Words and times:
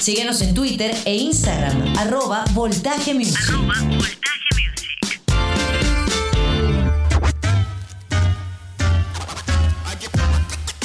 Síguenos 0.00 0.40
en 0.40 0.54
Twitter 0.54 0.94
e 1.04 1.16
Instagram, 1.16 1.96
arroba 1.98 2.44
Voltaje 2.52 3.14
Music. 3.14 3.38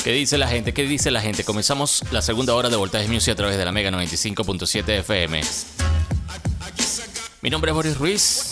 ¿Qué 0.04 0.13
dice 0.13 0.38
la 0.38 0.47
gente? 0.47 0.74
¿Qué 0.74 0.84
dice 0.84 1.12
la 1.12 1.21
gente? 1.21 1.44
Comenzamos 1.44 2.04
la 2.12 2.24
segunda 2.24 2.55
hora 2.55 2.70
de 2.70 2.76
Voltaje 2.76 3.08
Music 3.08 3.34
a 3.34 3.36
través 3.36 3.58
de 3.58 3.66
la 3.66 3.71
Mega 3.71 3.92
95.7 3.92 5.00
FM. 5.00 5.42
Mi 7.42 7.50
nombre 7.50 7.72
es 7.72 7.76
Boris 7.76 7.98
Ruiz. 7.98 8.52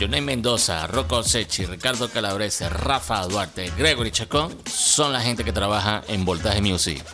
Jonay 0.00 0.22
Mendoza, 0.22 0.86
Rocco 0.86 1.22
Sechi, 1.22 1.66
Ricardo 1.66 2.08
Calabrese, 2.08 2.68
Rafa 2.68 3.26
Duarte, 3.26 3.70
Gregory 3.76 4.10
Chacón 4.10 4.56
son 4.66 5.12
la 5.12 5.20
gente 5.20 5.44
que 5.44 5.52
trabaja 5.52 6.02
en 6.08 6.24
Voltaje 6.24 6.60
Music. 6.62 7.04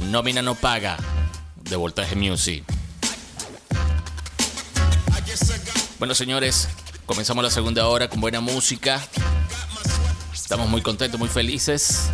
Nómina 0.00 0.42
no 0.42 0.54
paga 0.54 0.96
de 1.56 1.76
Voltaje 1.76 2.16
Music. 2.16 2.64
Bueno, 5.98 6.14
señores, 6.14 6.68
comenzamos 7.06 7.44
la 7.44 7.50
segunda 7.50 7.86
hora 7.88 8.08
con 8.08 8.20
buena 8.20 8.40
música. 8.40 9.00
Estamos 10.32 10.68
muy 10.68 10.80
contentos, 10.82 11.18
muy 11.18 11.28
felices 11.28 12.10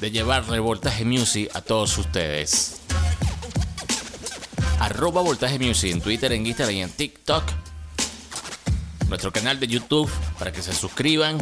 de 0.00 0.10
llevarle 0.10 0.60
Voltaje 0.60 1.04
Music 1.04 1.50
a 1.54 1.60
todos 1.60 1.96
ustedes. 1.98 2.76
Arroba 4.80 5.22
Voltaje 5.22 5.58
Music 5.58 5.92
en 5.92 6.00
Twitter, 6.00 6.32
en 6.32 6.46
Instagram 6.46 6.76
y 6.76 6.82
en 6.82 6.90
TikTok. 6.90 7.44
Nuestro 9.08 9.32
canal 9.32 9.58
de 9.58 9.66
YouTube 9.66 10.10
para 10.38 10.52
que 10.52 10.62
se 10.62 10.72
suscriban. 10.72 11.38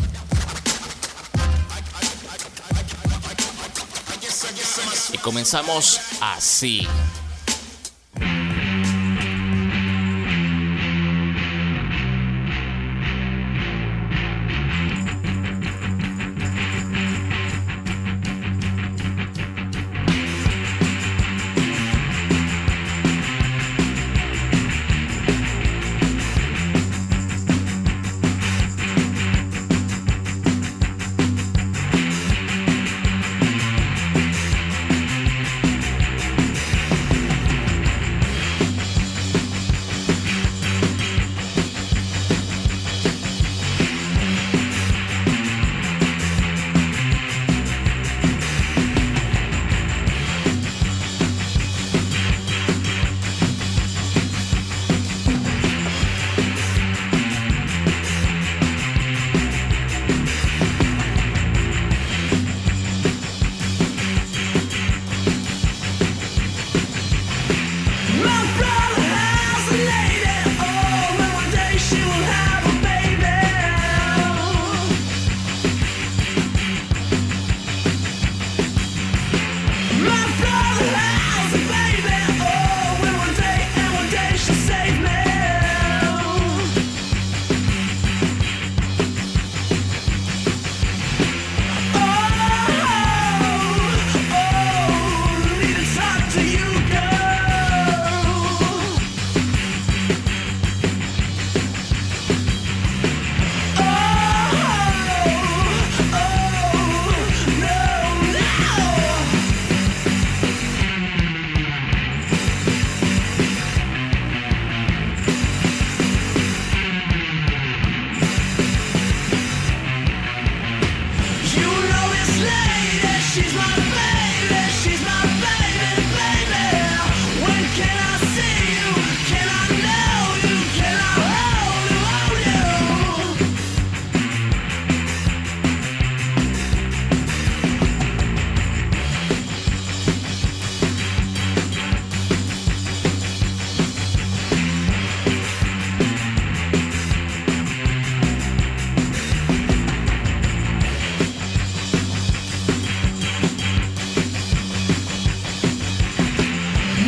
Y 5.13 5.19
comenzamos 5.19 6.01
así. 6.21 6.87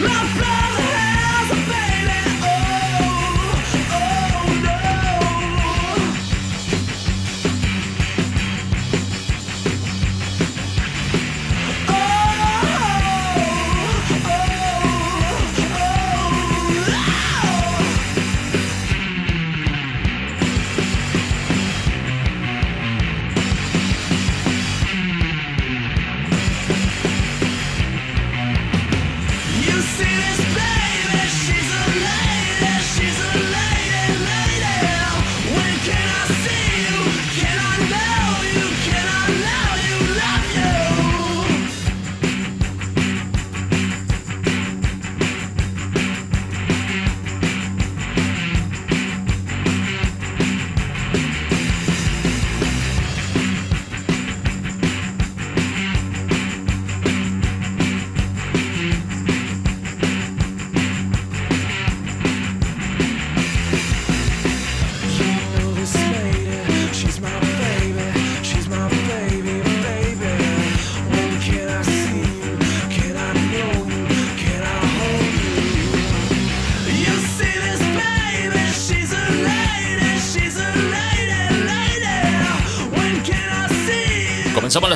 my 0.09 0.25
brother. 0.39 0.98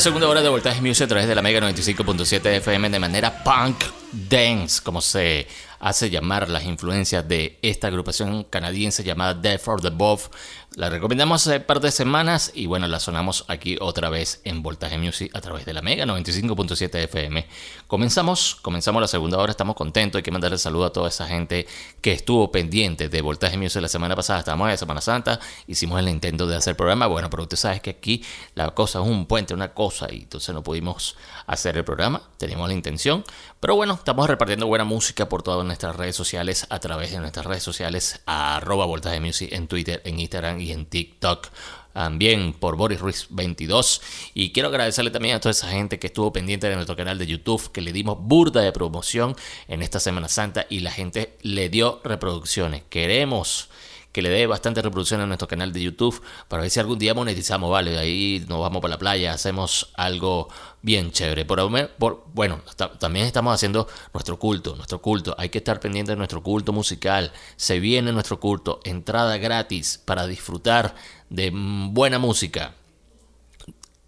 Segunda 0.02 0.28
hora 0.28 0.42
de 0.42 0.48
Voltaje 0.48 0.80
Music 0.80 1.04
a 1.04 1.06
través 1.06 1.28
de 1.28 1.34
la 1.36 1.42
Mega 1.42 1.60
95.7 1.60 2.44
FM 2.56 2.90
de 2.90 2.98
manera 2.98 3.44
punk 3.44 3.84
dance, 4.10 4.82
como 4.82 5.00
se 5.00 5.46
hace 5.78 6.10
llamar 6.10 6.48
las 6.48 6.64
influencias 6.64 7.28
de 7.28 7.60
esta 7.62 7.86
agrupación 7.86 8.42
canadiense 8.42 9.04
llamada 9.04 9.34
Death 9.34 9.60
for 9.60 9.80
the 9.80 9.86
Above 9.86 10.24
la 10.74 10.88
recomendamos 10.88 11.46
hace 11.46 11.60
par 11.60 11.80
de 11.80 11.90
semanas 11.90 12.50
y 12.54 12.66
bueno, 12.66 12.86
la 12.86 12.98
sonamos 12.98 13.44
aquí 13.48 13.76
otra 13.80 14.08
vez 14.08 14.40
en 14.44 14.62
Voltaje 14.62 14.96
Music 14.96 15.30
a 15.34 15.40
través 15.40 15.66
de 15.66 15.74
la 15.74 15.82
Mega 15.82 16.06
95.7 16.06 16.94
FM. 17.04 17.46
Comenzamos, 17.86 18.56
comenzamos 18.62 19.02
la 19.02 19.08
segunda 19.08 19.36
hora, 19.36 19.50
estamos 19.50 19.76
contentos, 19.76 20.18
hay 20.18 20.22
que 20.22 20.30
mandarle 20.30 20.56
saludo 20.56 20.86
a 20.86 20.92
toda 20.92 21.08
esa 21.08 21.26
gente 21.26 21.66
que 22.00 22.12
estuvo 22.12 22.50
pendiente 22.50 23.10
de 23.10 23.20
Voltaje 23.20 23.58
Music 23.58 23.82
la 23.82 23.88
semana 23.88 24.16
pasada, 24.16 24.38
estábamos 24.38 24.70
en 24.70 24.78
Semana 24.78 25.02
Santa, 25.02 25.40
hicimos 25.66 25.98
el 25.98 26.08
intento 26.08 26.46
de 26.46 26.56
hacer 26.56 26.74
programa, 26.74 27.06
bueno, 27.06 27.28
pero 27.28 27.42
usted 27.42 27.58
sabe 27.58 27.80
que 27.80 27.90
aquí 27.90 28.24
la 28.54 28.70
cosa 28.70 29.00
es 29.00 29.06
un 29.06 29.26
puente, 29.26 29.52
una 29.52 29.74
cosa, 29.74 30.06
y 30.10 30.22
entonces 30.22 30.54
no 30.54 30.62
pudimos 30.62 31.16
hacer 31.46 31.76
el 31.76 31.84
programa, 31.84 32.22
teníamos 32.38 32.68
la 32.68 32.74
intención, 32.74 33.24
pero 33.60 33.76
bueno, 33.76 33.94
estamos 33.94 34.26
repartiendo 34.26 34.66
buena 34.66 34.84
música 34.84 35.28
por 35.28 35.42
todas 35.42 35.66
nuestras 35.66 35.96
redes 35.96 36.16
sociales, 36.16 36.66
a 36.70 36.78
través 36.78 37.12
de 37.12 37.18
nuestras 37.18 37.44
redes 37.44 37.62
sociales, 37.62 38.22
arroba 38.24 38.86
Voltaje 38.86 39.20
Music 39.20 39.52
en 39.52 39.68
Twitter, 39.68 40.00
en 40.04 40.18
Instagram 40.18 40.61
y 40.62 40.72
en 40.72 40.86
TikTok 40.86 41.48
también 41.92 42.54
por 42.54 42.76
Boris 42.76 43.00
Ruiz 43.00 43.26
22 43.30 44.00
y 44.34 44.52
quiero 44.52 44.68
agradecerle 44.68 45.10
también 45.10 45.36
a 45.36 45.40
toda 45.40 45.50
esa 45.50 45.68
gente 45.68 45.98
que 45.98 46.06
estuvo 46.06 46.32
pendiente 46.32 46.68
de 46.68 46.74
nuestro 46.74 46.96
canal 46.96 47.18
de 47.18 47.26
YouTube 47.26 47.70
que 47.70 47.82
le 47.82 47.92
dimos 47.92 48.18
burda 48.20 48.62
de 48.62 48.72
promoción 48.72 49.36
en 49.68 49.82
esta 49.82 50.00
Semana 50.00 50.28
Santa 50.28 50.66
y 50.70 50.80
la 50.80 50.90
gente 50.90 51.36
le 51.42 51.68
dio 51.68 52.00
reproducciones. 52.02 52.82
Queremos 52.88 53.68
que 54.12 54.22
le 54.22 54.28
dé 54.28 54.46
bastante 54.46 54.82
reproducción 54.82 55.20
a 55.20 55.26
nuestro 55.26 55.48
canal 55.48 55.72
de 55.72 55.82
YouTube 55.82 56.22
para 56.48 56.62
ver 56.62 56.70
si 56.70 56.78
algún 56.78 56.98
día 56.98 57.14
monetizamos, 57.14 57.70
vale, 57.70 57.98
ahí 57.98 58.44
nos 58.48 58.60
vamos 58.60 58.80
para 58.80 58.92
la 58.92 58.98
playa, 58.98 59.32
hacemos 59.32 59.90
algo 59.94 60.48
bien 60.82 61.10
chévere. 61.10 61.44
Por, 61.44 61.90
por 61.98 62.26
bueno, 62.34 62.60
también 62.98 63.26
estamos 63.26 63.54
haciendo 63.54 63.88
nuestro 64.12 64.38
culto, 64.38 64.76
nuestro 64.76 65.00
culto, 65.00 65.34
hay 65.38 65.48
que 65.48 65.58
estar 65.58 65.80
pendiente 65.80 66.12
de 66.12 66.16
nuestro 66.16 66.42
culto 66.42 66.72
musical, 66.72 67.32
se 67.56 67.80
viene 67.80 68.12
nuestro 68.12 68.38
culto, 68.38 68.80
entrada 68.84 69.38
gratis 69.38 70.00
para 70.04 70.26
disfrutar 70.26 70.94
de 71.30 71.50
buena 71.52 72.18
música 72.18 72.74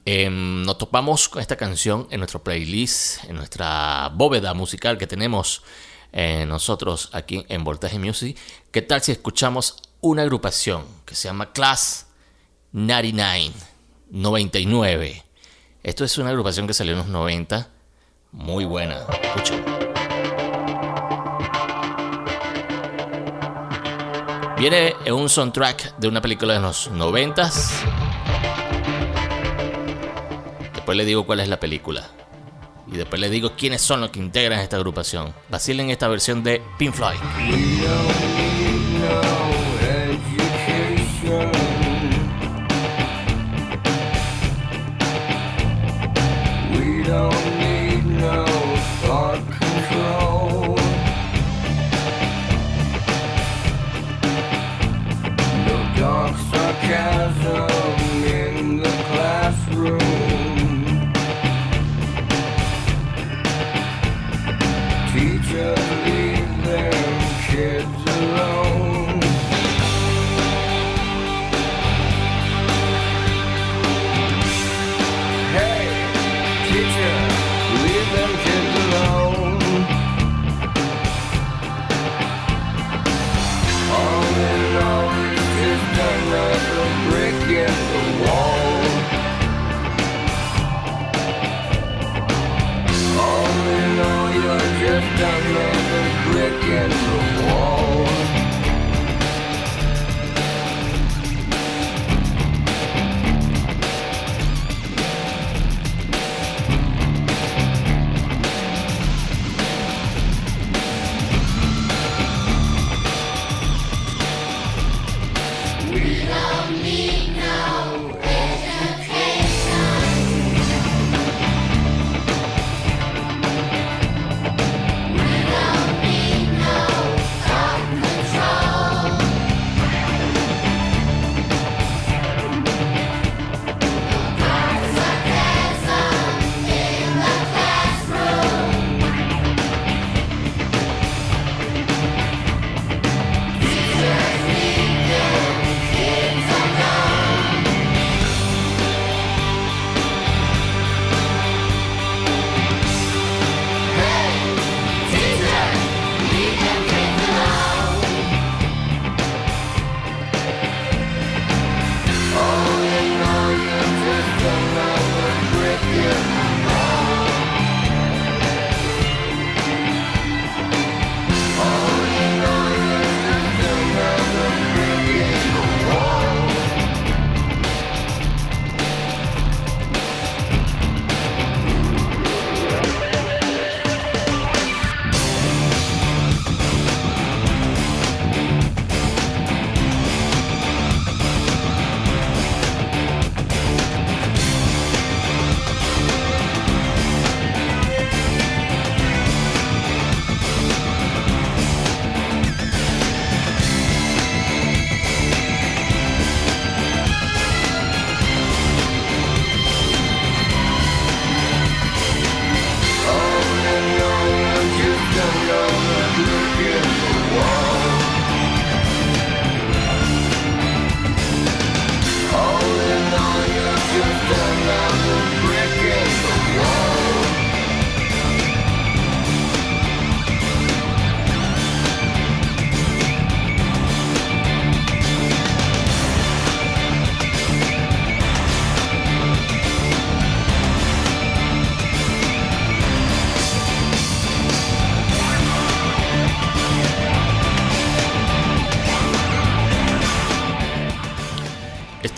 Em, 0.05 0.63
nos 0.63 0.77
topamos 0.77 1.29
con 1.29 1.41
esta 1.41 1.55
canción 1.55 2.07
en 2.09 2.19
nuestro 2.19 2.43
playlist, 2.43 3.23
en 3.25 3.35
nuestra 3.35 4.09
bóveda 4.13 4.53
musical 4.53 4.97
que 4.97 5.07
tenemos 5.07 5.63
eh, 6.11 6.45
nosotros 6.47 7.09
aquí 7.13 7.45
en 7.49 7.63
Voltaje 7.63 7.99
Music. 7.99 8.37
¿Qué 8.71 8.81
tal 8.81 9.01
si 9.01 9.11
escuchamos 9.11 9.77
una 10.01 10.23
agrupación 10.23 10.85
que 11.05 11.15
se 11.15 11.27
llama 11.27 11.51
Class 11.51 12.07
99? 12.71 13.71
99. 14.11 15.23
Esto 15.83 16.03
es 16.03 16.17
una 16.17 16.29
agrupación 16.29 16.67
que 16.67 16.73
salió 16.73 16.93
en 16.93 16.99
los 16.99 17.07
90. 17.07 17.69
Muy 18.33 18.65
buena. 18.65 19.05
Escuchen. 19.23 19.70
Viene 24.61 24.95
en 25.05 25.15
un 25.15 25.27
soundtrack 25.27 25.97
de 25.97 26.07
una 26.07 26.21
película 26.21 26.53
de 26.53 26.59
los 26.59 26.91
noventas. 26.91 27.81
Después 30.75 30.95
le 30.95 31.03
digo 31.03 31.25
cuál 31.25 31.39
es 31.39 31.49
la 31.49 31.59
película. 31.59 32.07
Y 32.85 32.95
después 32.95 33.19
le 33.19 33.31
digo 33.31 33.53
quiénes 33.57 33.81
son 33.81 34.01
los 34.01 34.11
que 34.11 34.19
integran 34.19 34.59
esta 34.59 34.75
agrupación. 34.75 35.33
Vacilen 35.49 35.89
esta 35.89 36.07
versión 36.07 36.43
de 36.43 36.61
Pink. 36.77 36.93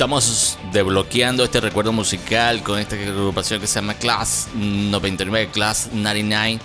Estamos 0.04 0.58
desbloqueando 0.74 1.46
este 1.46 1.62
recuerdo 1.62 1.94
musical 1.94 2.62
con 2.62 2.78
esta 2.78 2.98
agrupación 2.98 3.62
que 3.62 3.68
se 3.68 3.76
llama 3.76 3.94
Class 3.94 4.50
99, 4.54 5.48
Class 5.54 5.92
99. 5.94 6.60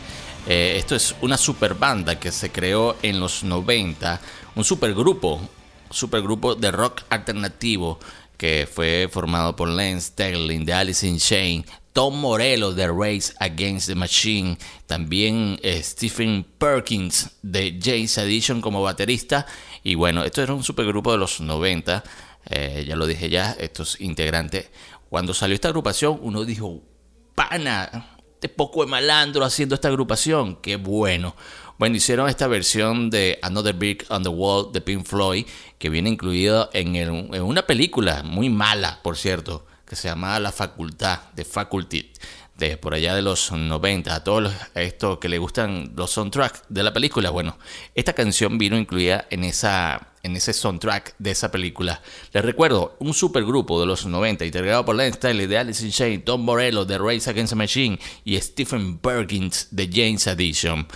Eh, 0.48 0.74
esto 0.76 0.96
es 0.96 1.14
una 1.20 1.38
super 1.38 1.74
banda 1.74 2.18
que 2.18 2.32
se 2.32 2.50
creó 2.50 2.96
en 3.00 3.20
los 3.20 3.44
90, 3.44 4.20
un 4.56 4.64
supergrupo, 4.64 5.40
supergrupo 5.88 6.56
de 6.56 6.72
rock 6.72 7.02
alternativo 7.10 8.00
que 8.36 8.68
fue 8.68 9.08
formado 9.08 9.54
por 9.54 9.68
Lance 9.68 10.08
Sterling 10.08 10.64
de 10.64 10.72
Alice 10.72 11.06
in 11.06 11.18
Chains, 11.18 11.64
Tom 11.92 12.20
Morello 12.20 12.72
de 12.72 12.88
Race 12.88 13.32
Against 13.38 13.86
the 13.86 13.94
Machine, 13.94 14.58
también 14.86 15.60
eh, 15.62 15.80
Stephen 15.80 16.44
Perkins 16.58 17.30
de 17.42 17.78
James 17.80 18.18
Addition 18.18 18.60
como 18.60 18.82
baterista. 18.82 19.46
Y 19.84 19.94
bueno, 19.94 20.24
esto 20.24 20.42
era 20.42 20.54
un 20.54 20.64
supergrupo 20.64 21.12
de 21.12 21.18
los 21.18 21.40
90, 21.40 22.02
eh, 22.48 22.84
ya 22.86 22.96
lo 22.96 23.06
dije 23.06 23.28
ya, 23.28 23.52
estos 23.52 24.00
integrantes. 24.00 24.70
Cuando 25.08 25.34
salió 25.34 25.54
esta 25.54 25.68
agrupación, 25.68 26.18
uno 26.22 26.44
dijo, 26.44 26.82
pana, 27.34 28.18
este 28.34 28.48
poco 28.48 28.84
de 28.84 28.90
malandro 28.90 29.44
haciendo 29.44 29.74
esta 29.74 29.88
agrupación, 29.88 30.56
qué 30.56 30.76
bueno. 30.76 31.34
Bueno, 31.78 31.96
hicieron 31.96 32.28
esta 32.28 32.46
versión 32.48 33.08
de 33.10 33.38
Another 33.42 33.74
Brick 33.74 34.04
on 34.10 34.22
the 34.22 34.28
Wall 34.28 34.72
de 34.72 34.80
Pink 34.80 35.04
Floyd, 35.04 35.46
que 35.78 35.90
viene 35.90 36.10
incluido 36.10 36.70
en, 36.72 36.96
en 36.96 37.42
una 37.42 37.66
película 37.66 38.22
muy 38.24 38.50
mala, 38.50 39.00
por 39.02 39.16
cierto, 39.16 39.64
que 39.86 39.94
se 39.94 40.08
llamaba 40.08 40.40
La 40.40 40.52
Facultad, 40.52 41.30
de 41.34 41.44
Faculty, 41.44 42.12
de 42.58 42.76
por 42.76 42.92
allá 42.92 43.14
de 43.14 43.22
los 43.22 43.52
90. 43.52 44.14
A 44.14 44.24
todos 44.24 44.52
estos 44.74 45.18
que 45.18 45.28
le 45.28 45.38
gustan 45.38 45.92
los 45.96 46.10
soundtracks 46.10 46.64
de 46.68 46.82
la 46.82 46.92
película, 46.92 47.30
bueno, 47.30 47.56
esta 47.94 48.12
canción 48.12 48.58
vino 48.58 48.76
incluida 48.76 49.26
en, 49.30 49.44
esa, 49.44 50.08
en 50.22 50.36
ese 50.36 50.52
soundtrack 50.52 51.14
de 51.18 51.30
esa 51.30 51.50
película. 51.50 52.02
Les 52.32 52.44
recuerdo, 52.44 52.96
un 52.98 53.14
supergrupo 53.14 53.80
de 53.80 53.86
los 53.86 54.04
90, 54.04 54.44
integrado 54.44 54.84
por 54.84 54.96
Lance 54.96 55.16
Staley 55.16 55.46
de 55.46 55.58
Alice 55.58 55.84
in 55.84 55.92
Chains, 55.92 56.24
Tom 56.24 56.44
Morello 56.44 56.84
de 56.84 56.98
Race 56.98 57.30
Against 57.30 57.52
the 57.52 57.56
Machine 57.56 57.98
y 58.24 58.36
Stephen 58.40 58.98
Perkins 58.98 59.68
de 59.70 59.88
James 59.90 60.26
Addition. 60.26 60.86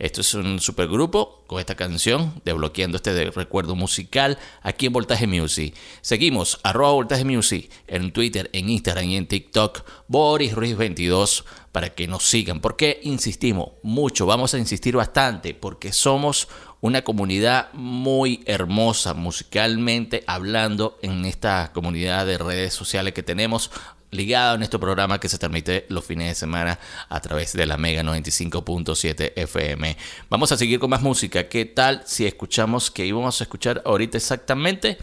Esto 0.00 0.22
es 0.22 0.32
un 0.32 0.60
supergrupo 0.60 1.44
con 1.46 1.60
esta 1.60 1.74
canción, 1.74 2.40
desbloqueando 2.46 2.96
este 2.96 3.30
recuerdo 3.32 3.76
musical 3.76 4.38
aquí 4.62 4.86
en 4.86 4.94
Voltaje 4.94 5.26
Music. 5.26 5.74
Seguimos, 6.00 6.58
arroba 6.62 6.92
Voltaje 6.92 7.26
Music, 7.26 7.70
en 7.86 8.10
Twitter, 8.10 8.48
en 8.54 8.70
Instagram 8.70 9.04
y 9.04 9.16
en 9.16 9.26
TikTok, 9.28 9.84
Boris 10.08 10.54
Ruiz 10.54 10.74
22, 10.74 11.44
para 11.70 11.90
que 11.90 12.08
nos 12.08 12.24
sigan. 12.24 12.60
Porque 12.60 12.98
insistimos 13.02 13.72
mucho, 13.82 14.24
vamos 14.24 14.54
a 14.54 14.58
insistir 14.58 14.96
bastante, 14.96 15.52
porque 15.52 15.92
somos 15.92 16.48
una 16.80 17.02
comunidad 17.02 17.70
muy 17.74 18.42
hermosa 18.46 19.12
musicalmente 19.12 20.24
hablando 20.26 20.98
en 21.02 21.26
esta 21.26 21.72
comunidad 21.74 22.24
de 22.24 22.38
redes 22.38 22.72
sociales 22.72 23.12
que 23.12 23.22
tenemos 23.22 23.70
ligado 24.10 24.56
en 24.56 24.62
este 24.62 24.78
programa 24.78 25.18
que 25.18 25.28
se 25.28 25.38
transmite 25.38 25.86
los 25.88 26.04
fines 26.04 26.28
de 26.28 26.34
semana 26.34 26.78
a 27.08 27.20
través 27.20 27.52
de 27.52 27.66
la 27.66 27.76
Mega 27.76 28.02
95.7 28.02 29.32
FM. 29.36 29.96
Vamos 30.28 30.50
a 30.52 30.56
seguir 30.56 30.78
con 30.80 30.90
más 30.90 31.02
música. 31.02 31.48
¿Qué 31.48 31.64
tal 31.64 32.02
si 32.06 32.26
escuchamos 32.26 32.90
que 32.90 33.06
íbamos 33.06 33.40
a 33.40 33.44
escuchar 33.44 33.82
ahorita 33.84 34.16
exactamente? 34.18 34.98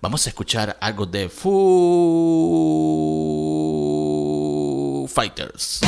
Vamos 0.00 0.26
a 0.26 0.30
escuchar 0.30 0.76
algo 0.80 1.06
de 1.06 1.28
Foo 1.28 1.52
Fighters. 5.08 5.80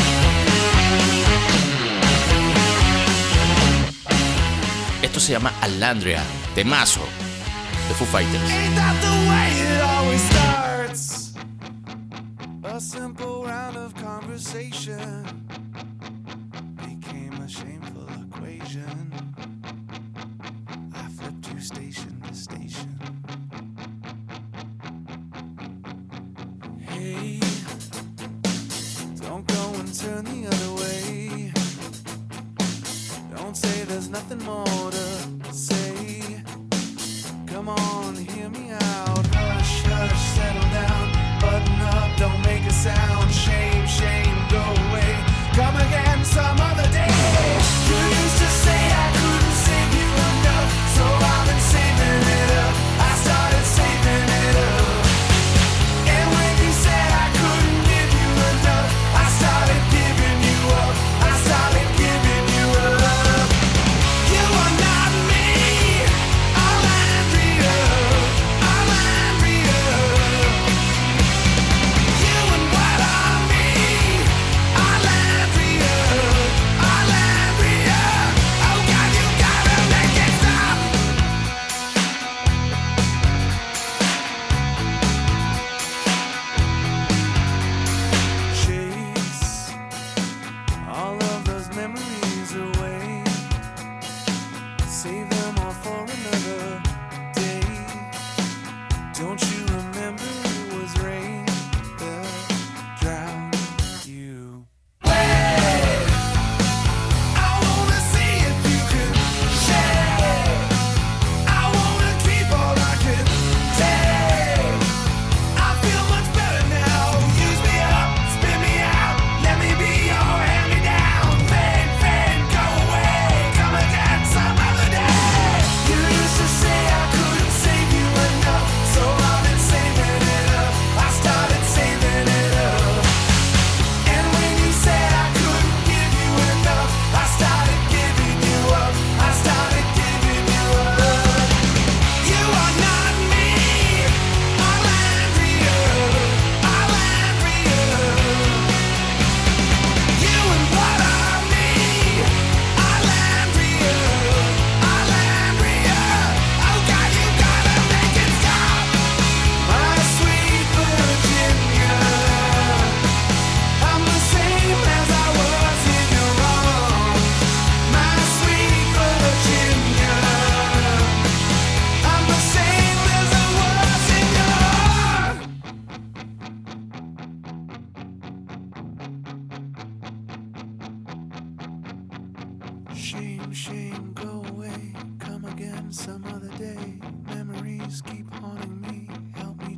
Esto 5.03 5.21
se 5.21 5.33
llama 5.33 5.53
Alandria, 5.61 6.23
temazo 6.55 7.01
de 7.89 7.95
Foo 7.95 8.07
Fighters. 8.07 8.43
A 12.75 12.81
simple 12.81 13.45
round 13.45 13.77
of 13.77 13.95
conversation 13.95 15.47
became 16.75 17.33
a 17.35 17.49
shameful 17.49 18.09
equation. 18.27 19.13
I 20.93 21.09
flipped 21.11 21.53
you 21.53 21.61
station 21.61 22.21
to 22.27 22.35
station. 22.35 22.99
Hey, 26.81 27.39
don't 29.21 29.47
go 29.47 29.75
and 29.79 29.95
turn 29.95 30.25
the 30.25 30.49
other 30.49 30.73
way. 30.83 31.53
Don't 33.37 33.57
say 33.57 33.85
there's 33.85 34.09
nothing 34.09 34.43
more 34.43 34.91
to 34.91 35.53
say. 35.53 36.43
Come 37.47 37.69
on, 37.69 38.17
hear 38.17 38.51
me 38.51 38.73
out. 38.73 39.14
Sound. 42.85 43.24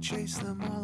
chase 0.07 0.39
them 0.39 0.63
all. 0.63 0.76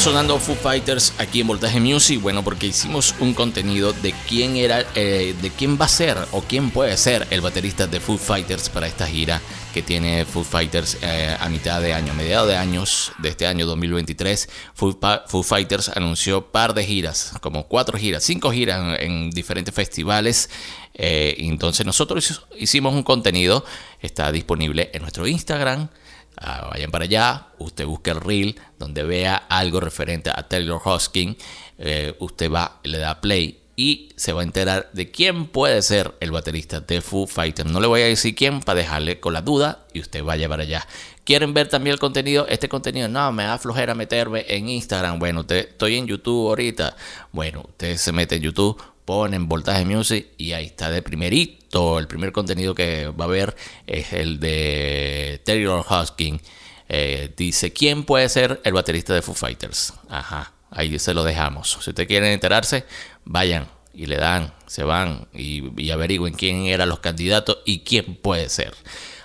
Sonando 0.00 0.38
Foo 0.38 0.54
Fighters 0.54 1.12
aquí 1.18 1.42
en 1.42 1.46
Voltaje 1.46 1.78
Music? 1.78 2.22
Bueno, 2.22 2.42
porque 2.42 2.68
hicimos 2.68 3.14
un 3.20 3.34
contenido 3.34 3.92
de 3.92 4.14
quién 4.26 4.56
era, 4.56 4.86
eh, 4.94 5.34
de 5.42 5.50
quién 5.50 5.78
va 5.78 5.84
a 5.84 5.88
ser 5.88 6.16
o 6.32 6.40
quién 6.40 6.70
puede 6.70 6.96
ser 6.96 7.26
el 7.28 7.42
baterista 7.42 7.86
de 7.86 8.00
Foo 8.00 8.16
Fighters 8.16 8.70
para 8.70 8.86
esta 8.86 9.06
gira 9.06 9.42
que 9.74 9.82
tiene 9.82 10.24
Foo 10.24 10.42
Fighters 10.42 10.96
eh, 11.02 11.36
a 11.38 11.46
mitad 11.50 11.82
de 11.82 11.92
año, 11.92 12.14
mediados 12.14 12.48
de 12.48 12.56
años 12.56 13.12
de 13.18 13.28
este 13.28 13.46
año 13.46 13.66
2023. 13.66 14.48
Foo, 14.72 15.42
Fighters 15.42 15.90
anunció 15.90 16.46
par 16.50 16.72
de 16.72 16.86
giras, 16.86 17.34
como 17.42 17.68
cuatro 17.68 17.98
giras, 17.98 18.24
cinco 18.24 18.50
giras 18.52 18.98
en, 19.00 19.28
diferentes 19.28 19.74
festivales. 19.74 20.48
Eh, 20.94 21.36
entonces 21.40 21.84
nosotros 21.84 22.46
hicimos 22.58 22.94
un 22.94 23.02
contenido, 23.02 23.66
está 24.00 24.32
disponible 24.32 24.90
en 24.94 25.02
nuestro 25.02 25.26
Instagram 25.26 25.90
Ah, 26.36 26.68
vayan 26.70 26.90
para 26.90 27.04
allá, 27.04 27.48
usted 27.58 27.84
busque 27.84 28.10
el 28.10 28.20
reel 28.20 28.58
donde 28.78 29.02
vea 29.02 29.36
algo 29.36 29.80
referente 29.80 30.30
a 30.30 30.48
Taylor 30.48 30.80
Hoskin, 30.82 31.36
eh, 31.78 32.14
usted 32.18 32.50
va, 32.50 32.80
le 32.82 32.98
da 32.98 33.20
play 33.20 33.60
y 33.80 34.10
se 34.16 34.34
va 34.34 34.42
a 34.42 34.44
enterar 34.44 34.90
de 34.92 35.10
quién 35.10 35.46
puede 35.46 35.80
ser 35.80 36.14
el 36.20 36.30
baterista 36.32 36.80
de 36.80 37.00
Foo 37.00 37.26
Fighters. 37.26 37.70
No 37.70 37.80
le 37.80 37.86
voy 37.86 38.02
a 38.02 38.06
decir 38.06 38.34
quién 38.34 38.60
para 38.60 38.78
dejarle 38.78 39.20
con 39.20 39.32
la 39.32 39.40
duda 39.40 39.86
y 39.94 40.00
usted 40.00 40.22
vaya 40.22 40.50
para 40.50 40.64
allá. 40.64 40.86
¿Quieren 41.24 41.54
ver 41.54 41.68
también 41.68 41.94
el 41.94 41.98
contenido? 41.98 42.46
Este 42.46 42.68
contenido 42.68 43.08
no, 43.08 43.32
me 43.32 43.44
da 43.44 43.56
flojera 43.56 43.94
meterme 43.94 44.44
en 44.48 44.68
Instagram. 44.68 45.18
Bueno, 45.18 45.40
usted, 45.40 45.68
estoy 45.70 45.96
en 45.96 46.06
YouTube 46.06 46.48
ahorita. 46.48 46.94
Bueno, 47.32 47.64
usted 47.68 47.96
se 47.96 48.12
mete 48.12 48.36
en 48.36 48.42
YouTube, 48.42 48.82
ponen 49.10 49.48
Voltaje 49.48 49.84
Music 49.84 50.28
y 50.38 50.52
ahí 50.52 50.66
está 50.66 50.88
de 50.88 51.02
primerito. 51.02 51.98
El 51.98 52.06
primer 52.06 52.30
contenido 52.30 52.76
que 52.76 53.08
va 53.08 53.24
a 53.24 53.26
ver 53.26 53.56
es 53.84 54.12
el 54.12 54.38
de 54.38 55.42
Taylor 55.44 55.84
Hoskin. 55.88 56.40
Eh, 56.88 57.34
dice, 57.36 57.72
¿quién 57.72 58.04
puede 58.04 58.28
ser 58.28 58.60
el 58.62 58.72
baterista 58.72 59.12
de 59.12 59.20
Foo 59.20 59.34
Fighters? 59.34 59.94
Ajá, 60.08 60.52
ahí 60.70 60.96
se 61.00 61.12
lo 61.12 61.24
dejamos. 61.24 61.76
Si 61.82 61.90
ustedes 61.90 62.06
quieren 62.06 62.30
enterarse, 62.30 62.84
vayan 63.24 63.66
y 63.92 64.06
le 64.06 64.16
dan, 64.16 64.54
se 64.68 64.84
van 64.84 65.26
y, 65.34 65.64
y 65.76 65.90
averigüen 65.90 66.34
quién 66.34 66.66
eran 66.66 66.88
los 66.88 67.00
candidatos 67.00 67.58
y 67.64 67.80
quién 67.80 68.14
puede 68.14 68.48
ser. 68.48 68.74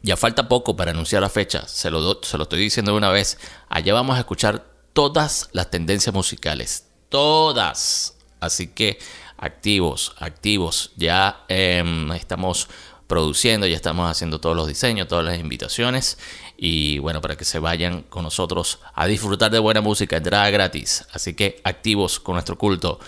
Ya 0.03 0.15
falta 0.17 0.47
poco 0.47 0.75
para 0.75 0.91
anunciar 0.91 1.23
la 1.23 1.29
fecha, 1.29 1.67
se 1.67 1.89
lo, 1.89 2.21
se 2.21 2.37
lo 2.37 2.43
estoy 2.43 2.59
diciendo 2.59 2.91
de 2.91 2.97
una 2.97 3.09
vez. 3.09 3.39
Allá 3.69 3.91
vamos 3.93 4.17
a 4.17 4.19
escuchar 4.19 4.63
todas 4.93 5.49
las 5.51 5.71
tendencias 5.71 6.13
musicales. 6.13 6.85
Todas. 7.09 8.13
Así 8.39 8.67
que 8.67 8.99
activos, 9.37 10.13
activos. 10.19 10.91
Ya 10.95 11.43
em, 11.47 12.11
estamos 12.11 12.67
produciendo, 13.07 13.67
ya 13.67 13.75
estamos 13.75 14.09
haciendo 14.09 14.39
todos 14.39 14.55
los 14.55 14.67
diseños, 14.67 15.07
todas 15.07 15.25
las 15.25 15.39
invitaciones 15.39 16.17
y 16.65 16.97
bueno, 16.99 17.19
para 17.19 17.35
que 17.35 17.43
se 17.43 17.59
vayan 17.59 18.03
con 18.03 18.23
nosotros 18.23 18.79
a 18.93 19.05
disfrutar 19.05 19.51
de 19.51 19.59
buena 19.59 19.81
música, 19.81 20.15
entrada 20.15 20.49
gratis. 20.49 21.05
Así 21.11 21.33
que 21.33 21.59
activos 21.65 22.21
con 22.21 22.35
nuestro 22.35 22.57
culto. 22.57 23.01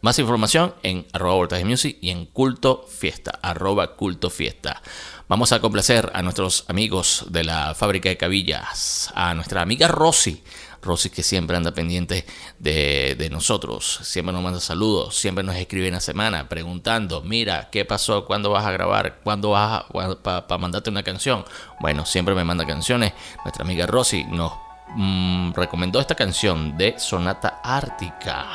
Más 0.00 0.18
información 0.18 0.74
en 0.82 1.04
arroba 1.12 1.46
music 1.62 1.98
y 2.00 2.08
en 2.08 2.24
culto 2.24 2.86
fiesta, 2.88 3.38
arroba 3.42 3.96
culto 3.96 4.30
fiesta. 4.30 4.80
Vamos 5.28 5.52
a 5.52 5.60
complacer 5.60 6.10
a 6.14 6.22
nuestros 6.22 6.64
amigos 6.68 7.26
de 7.28 7.44
la 7.44 7.74
fábrica 7.74 8.08
de 8.08 8.16
cabillas, 8.16 9.12
a 9.14 9.34
nuestra 9.34 9.60
amiga 9.60 9.88
Rosy 9.88 10.42
Rosy 10.82 11.10
que 11.10 11.22
siempre 11.22 11.56
anda 11.56 11.72
pendiente 11.72 12.26
de, 12.58 13.28
nosotros, 13.30 14.00
siempre 14.02 14.32
nos 14.32 14.42
manda 14.42 14.60
saludos, 14.60 15.16
siempre 15.16 15.44
nos 15.44 15.56
escribe 15.56 15.86
en 15.86 15.94
la 15.94 16.00
semana 16.00 16.48
preguntando, 16.48 17.22
mira, 17.22 17.68
¿qué 17.70 17.84
pasó? 17.84 18.24
¿Cuándo 18.26 18.50
vas 18.50 18.66
a 18.66 18.72
grabar? 18.72 19.20
¿Cuándo 19.22 19.50
vas 19.50 19.84
para 20.22 20.58
mandarte 20.58 20.90
una 20.90 21.02
canción? 21.02 21.44
Bueno, 21.80 22.04
siempre 22.04 22.34
me 22.34 22.44
manda 22.44 22.66
canciones. 22.66 23.12
Nuestra 23.44 23.64
amiga 23.64 23.86
Rosy 23.86 24.24
nos 24.24 24.52
mm, 24.96 25.52
recomendó 25.52 26.00
esta 26.00 26.16
canción 26.16 26.76
de 26.76 26.98
Sonata 26.98 27.60
Ártica. 27.62 28.46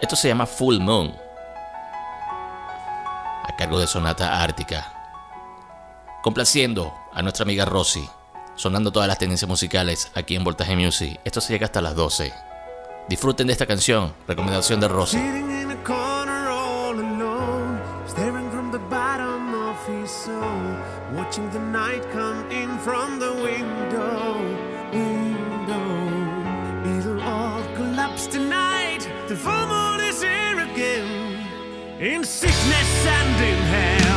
Esto 0.00 0.16
se 0.16 0.28
llama 0.28 0.46
Full 0.46 0.78
Moon, 0.78 1.14
a 3.44 3.54
cargo 3.56 3.78
de 3.78 3.86
Sonata 3.86 4.42
Ártica, 4.42 4.94
complaciendo 6.22 6.94
a 7.12 7.20
nuestra 7.20 7.42
amiga 7.42 7.66
Rosy 7.66 8.08
sonando 8.60 8.92
todas 8.92 9.08
las 9.08 9.16
tendencias 9.16 9.48
musicales 9.48 10.12
aquí 10.14 10.36
en 10.36 10.44
Voltaje 10.44 10.76
Music. 10.76 11.18
Esto 11.24 11.40
se 11.40 11.54
llega 11.54 11.64
hasta 11.64 11.80
las 11.80 11.96
12. 11.96 12.30
Disfruten 13.08 13.46
de 13.46 13.54
esta 13.54 13.64
canción, 13.66 14.12
recomendación 14.28 14.80
de 14.80 14.88
Rosy. 14.88 15.18
Watching 21.12 21.50
the 21.50 21.58
night 21.58 22.02
come 22.12 22.50
in 22.50 22.78
from 22.78 23.18
the 23.18 23.32
window, 23.32 24.36
window. 24.92 25.78
It'll 26.98 27.20
all 27.20 27.62
collapse 27.74 28.26
tonight. 28.26 29.08
The 29.28 29.36
full 29.36 29.66
moon 29.66 30.00
is 30.00 30.22
here 30.22 30.60
again. 30.60 31.46
In 32.00 32.24
sickness 32.24 33.06
and 33.06 33.44
in 33.44 33.58
health. 33.74 34.09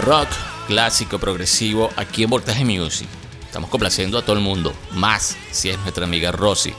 Rock 0.00 0.28
clásico, 0.66 1.18
progresivo, 1.18 1.90
aquí 1.96 2.24
en 2.24 2.30
Voltaje 2.30 2.64
Music. 2.64 3.08
Estamos 3.44 3.68
complaciendo 3.68 4.18
a 4.18 4.22
todo 4.22 4.36
el 4.36 4.42
mundo, 4.42 4.72
más 4.92 5.36
si 5.50 5.68
es 5.68 5.78
nuestra 5.80 6.04
amiga 6.04 6.32
Rosy, 6.32 6.72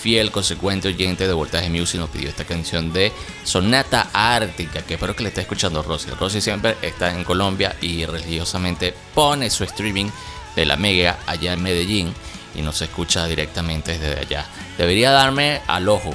fiel, 0.00 0.30
consecuente 0.30 0.88
oyente 0.88 1.26
de 1.26 1.32
Voltaje 1.32 1.68
Music, 1.68 1.98
nos 1.98 2.10
pidió 2.10 2.28
esta 2.28 2.44
canción 2.44 2.92
de 2.92 3.12
Sonata 3.44 4.10
Ártica, 4.12 4.82
que 4.82 4.94
espero 4.94 5.16
que 5.16 5.22
le 5.22 5.30
esté 5.30 5.40
escuchando 5.40 5.82
Rosy. 5.82 6.10
Rosy 6.10 6.40
siempre 6.40 6.76
está 6.82 7.12
en 7.12 7.24
Colombia 7.24 7.74
y 7.80 8.04
religiosamente 8.06 8.94
pone 9.14 9.50
su 9.50 9.64
streaming 9.64 10.06
de 10.54 10.66
la 10.66 10.76
Mega 10.76 11.18
allá 11.26 11.54
en 11.54 11.62
Medellín 11.62 12.14
y 12.54 12.62
nos 12.62 12.80
escucha 12.82 13.26
directamente 13.26 13.98
desde 13.98 14.20
allá. 14.20 14.46
Debería 14.78 15.10
darme 15.10 15.60
al 15.66 15.88
ojo, 15.88 16.14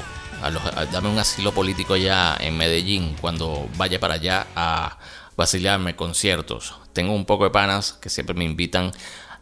darme 0.92 1.10
un 1.10 1.20
asilo 1.20 1.52
político 1.52 1.96
ya 1.96 2.38
en 2.40 2.56
Medellín 2.56 3.16
cuando 3.20 3.68
vaya 3.78 4.00
para 4.00 4.16
allá 4.16 4.48
a 4.56 4.98
vacilarme 5.36 5.96
conciertos. 5.96 6.76
Tengo 6.94 7.14
un 7.14 7.26
poco 7.26 7.46
de 7.46 7.50
panas 7.50 7.94
que 7.94 8.10
siempre 8.10 8.36
me 8.36 8.46
invitan 8.46 8.92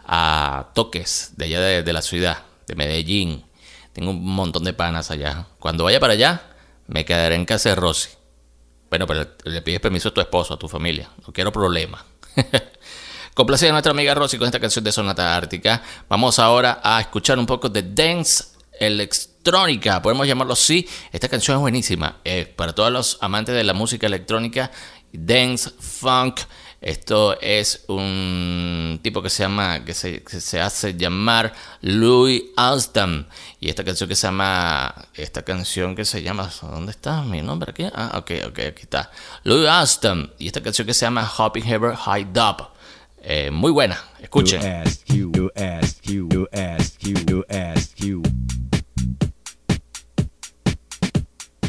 a 0.06 0.72
toques 0.74 1.34
de 1.38 1.46
allá 1.46 1.62
de, 1.62 1.94
la 1.94 2.02
ciudad, 2.02 2.44
de 2.68 2.76
Medellín. 2.76 3.46
Tengo 3.94 4.12
un 4.12 4.26
montón 4.26 4.64
de 4.64 4.74
panas 4.74 5.12
allá. 5.12 5.48
Cuando 5.60 5.84
vaya 5.84 6.00
para 6.00 6.14
allá, 6.14 6.42
me 6.88 7.06
quedaré 7.06 7.36
en 7.36 7.46
casa 7.46 7.70
de 7.70 7.76
Rosy. 7.76 8.10
Bueno, 8.90 9.08
pero 9.08 9.28
le 9.46 9.62
pides 9.62 9.80
permiso 9.80 10.10
a 10.10 10.14
tu 10.14 10.22
esposo, 10.22 10.54
a 10.54 10.60
tu 10.60 10.68
familia. 10.68 11.10
No 11.26 11.34
quiero 11.34 11.52
problema. 11.52 12.06
Complacida 13.34 13.70
a 13.70 13.72
nuestra 13.72 13.92
amiga 13.92 14.14
Rosy 14.14 14.38
con 14.38 14.46
esta 14.46 14.60
canción 14.60 14.84
de 14.84 14.92
Sonata 14.92 15.36
Ártica. 15.36 15.82
Vamos 16.08 16.38
ahora 16.38 16.80
a 16.84 17.02
escuchar 17.02 17.40
un 17.40 17.46
poco 17.46 17.70
de 17.70 17.82
Dance 17.82 18.54
Electrónica, 18.80 20.02
podemos 20.02 20.28
llamarlo 20.28 20.54
así. 20.54 20.88
Esta 21.12 21.30
canción 21.30 21.58
es 21.58 21.62
buenísima. 21.62 22.18
Para 22.56 22.74
todos 22.74 22.92
los 22.92 23.18
amantes 23.22 23.56
de 23.56 23.64
la 23.64 23.74
música 23.74 24.08
electrónica, 24.08 24.72
Dance 25.14 25.70
Funk. 25.80 26.42
Esto 26.82 27.40
es 27.40 27.86
un 27.88 29.00
tipo 29.02 29.22
que 29.22 29.30
se 29.30 29.44
llama, 29.44 29.86
que 29.86 29.94
se, 29.94 30.62
hace 30.62 30.96
llamar 30.96 31.54
Louis 31.80 32.44
Alston. 32.58 33.26
Y 33.62 33.70
esta 33.70 33.86
canción 33.86 34.10
que 34.10 34.16
se 34.16 34.28
llama, 34.28 34.94
esta 35.14 35.44
canción 35.44 35.96
que 35.96 36.04
se 36.04 36.22
llama, 36.22 36.52
¿dónde 36.62 36.92
está 36.92 37.22
mi 37.22 37.42
nombre 37.42 37.72
aquí? 37.72 37.86
Ah, 37.94 38.12
ok, 38.18 38.32
ok, 38.48 38.60
aquí 38.68 38.82
está. 38.82 39.10
Louis 39.46 39.70
Alston. 39.70 40.34
Y 40.40 40.48
esta 40.48 40.62
canción 40.62 40.86
que 40.86 40.94
se 40.94 41.06
llama 41.06 41.32
Hopping 41.38 41.66
Ever 41.66 41.96
High 41.96 42.34
Dub. 42.34 42.68
Eh, 43.22 43.50
muy 43.50 43.72
buena, 43.72 43.98
escuchen. 44.20 44.62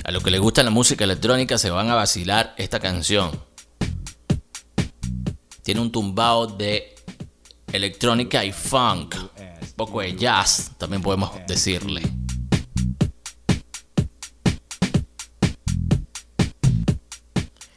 A 0.05 0.13
los 0.13 0.23
que 0.23 0.31
les 0.31 0.41
gusta 0.41 0.63
la 0.63 0.71
música 0.71 1.05
electrónica 1.05 1.59
se 1.59 1.71
van 1.71 1.91
a 1.91 1.95
vacilar 1.95 2.55
esta 2.57 2.79
canción 2.79 3.33
tiene 5.65 5.81
un 5.81 5.91
tumbao 5.91 6.47
de 6.47 6.95
electrónica 7.73 8.45
y 8.45 8.53
funk, 8.53 9.17
un 9.17 9.73
poco 9.75 10.03
de 10.03 10.15
jazz, 10.15 10.73
también 10.77 11.03
podemos 11.03 11.31
decirle. 11.49 12.03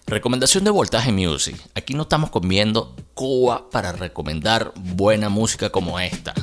Recomendación 0.05 0.65
de 0.65 0.69
Voltaje 0.69 1.13
Music. 1.13 1.55
Aquí 1.75 1.93
no 1.93 2.03
estamos 2.03 2.29
comiendo 2.29 2.93
Cuba 3.13 3.69
para 3.69 3.93
recomendar 3.93 4.73
buena 4.75 5.29
música 5.29 5.69
como 5.69 5.97
esta. 5.97 6.33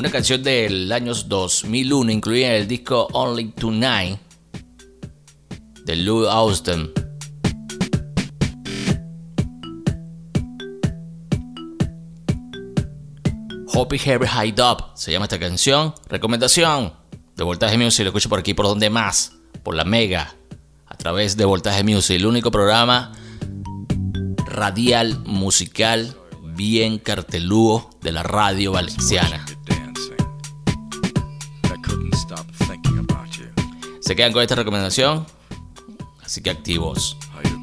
Una 0.00 0.10
canción 0.10 0.42
del 0.42 0.90
año 0.92 1.12
2001 1.12 2.10
incluida 2.10 2.46
en 2.46 2.52
el 2.54 2.66
disco 2.66 3.06
Only 3.12 3.50
Tonight 3.50 4.18
de 5.84 5.96
Lou 5.96 6.26
Austin. 6.26 6.90
Hoppy 13.74 13.98
Heavy 13.98 14.26
High 14.26 14.54
Up 14.62 14.84
se 14.94 15.12
llama 15.12 15.26
esta 15.26 15.38
canción. 15.38 15.92
Recomendación 16.08 16.94
de 17.36 17.44
Voltaje 17.44 17.76
Music. 17.76 18.02
Lo 18.04 18.08
escucho 18.08 18.30
por 18.30 18.38
aquí, 18.38 18.54
por 18.54 18.64
donde 18.64 18.88
más. 18.88 19.32
Por 19.62 19.74
la 19.74 19.84
Mega. 19.84 20.34
A 20.86 20.96
través 20.96 21.36
de 21.36 21.44
Voltaje 21.44 21.84
Music. 21.84 22.16
El 22.16 22.24
único 22.24 22.50
programa 22.50 23.12
radial, 24.46 25.18
musical, 25.26 26.16
bien 26.54 26.98
cartelúo 26.98 27.90
de 28.00 28.12
la 28.12 28.22
radio 28.22 28.72
valenciana. 28.72 29.44
¿Se 34.10 34.16
quedan 34.16 34.32
con 34.32 34.42
esta 34.42 34.56
recomendación? 34.56 35.24
Así 36.24 36.42
que 36.42 36.50
activos. 36.50 37.16
You 37.44 37.60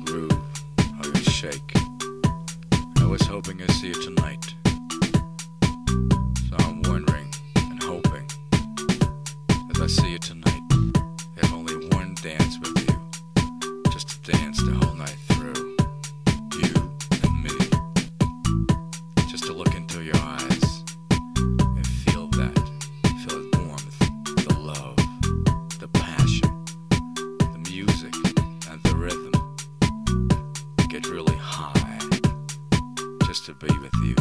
be 33.60 33.67
with 33.80 33.93
you. 34.04 34.16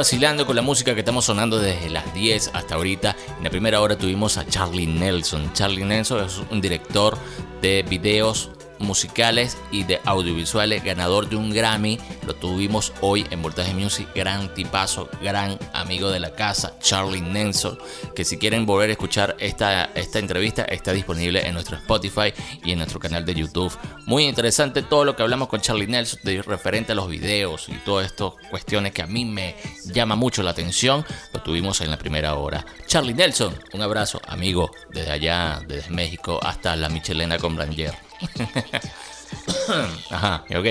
Vacilando 0.00 0.46
con 0.46 0.56
la 0.56 0.62
música 0.62 0.94
que 0.94 1.00
estamos 1.00 1.26
sonando 1.26 1.58
desde 1.58 1.90
las 1.90 2.14
10 2.14 2.52
hasta 2.54 2.76
ahorita. 2.76 3.14
En 3.36 3.44
la 3.44 3.50
primera 3.50 3.82
hora 3.82 3.98
tuvimos 3.98 4.38
a 4.38 4.46
Charlie 4.46 4.86
Nelson. 4.86 5.52
Charlie 5.52 5.84
Nelson 5.84 6.24
es 6.24 6.40
un 6.50 6.58
director 6.62 7.18
de 7.60 7.84
videos 7.86 8.50
musicales 8.80 9.56
y 9.70 9.84
de 9.84 10.00
audiovisuales, 10.04 10.82
ganador 10.82 11.28
de 11.28 11.36
un 11.36 11.50
Grammy. 11.50 11.98
Lo 12.26 12.34
tuvimos 12.34 12.92
hoy 13.00 13.26
en 13.30 13.42
Voltaje 13.42 13.74
Music, 13.74 14.08
gran 14.14 14.52
tipazo, 14.54 15.08
gran 15.22 15.58
amigo 15.72 16.10
de 16.10 16.20
la 16.20 16.34
casa, 16.34 16.74
Charlie 16.80 17.20
Nelson, 17.20 17.78
que 18.14 18.24
si 18.24 18.38
quieren 18.38 18.66
volver 18.66 18.90
a 18.90 18.92
escuchar 18.92 19.36
esta, 19.38 19.84
esta 19.94 20.18
entrevista 20.18 20.64
está 20.64 20.92
disponible 20.92 21.46
en 21.46 21.54
nuestro 21.54 21.76
Spotify 21.76 22.32
y 22.64 22.72
en 22.72 22.78
nuestro 22.78 22.98
canal 22.98 23.24
de 23.24 23.34
YouTube. 23.34 23.76
Muy 24.06 24.24
interesante 24.24 24.82
todo 24.82 25.04
lo 25.04 25.14
que 25.14 25.22
hablamos 25.22 25.48
con 25.48 25.60
Charlie 25.60 25.86
Nelson 25.86 26.20
de 26.24 26.42
referente 26.42 26.92
a 26.92 26.94
los 26.94 27.08
videos 27.08 27.68
y 27.68 27.74
todas 27.84 28.06
estas 28.06 28.32
cuestiones 28.50 28.92
que 28.92 29.02
a 29.02 29.06
mí 29.06 29.24
me 29.24 29.56
llama 29.92 30.16
mucho 30.16 30.42
la 30.42 30.50
atención, 30.50 31.04
lo 31.32 31.42
tuvimos 31.42 31.80
en 31.80 31.90
la 31.90 31.98
primera 31.98 32.34
hora. 32.34 32.64
Charlie 32.86 33.14
Nelson, 33.14 33.54
un 33.72 33.82
abrazo, 33.82 34.20
amigo, 34.26 34.70
desde 34.90 35.12
allá, 35.12 35.60
desde 35.66 35.90
México 35.90 36.40
hasta 36.42 36.76
la 36.76 36.88
Michelena 36.88 37.38
con 37.38 37.56
Branger. 37.56 38.09
Ajá, 40.10 40.44
ok. 40.50 40.66